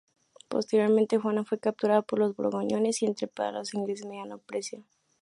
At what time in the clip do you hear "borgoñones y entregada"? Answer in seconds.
2.35-3.49